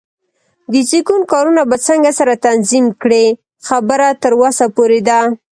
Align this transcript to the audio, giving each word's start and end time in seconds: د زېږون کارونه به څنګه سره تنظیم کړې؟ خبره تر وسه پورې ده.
د 0.71 0.73
زېږون 0.89 1.21
کارونه 1.31 1.61
به 1.69 1.77
څنګه 1.87 2.09
سره 2.19 2.33
تنظیم 2.47 2.85
کړې؟ 3.01 3.25
خبره 3.67 4.07
تر 4.23 4.31
وسه 4.41 4.65
پورې 4.75 4.99
ده. 5.07 5.19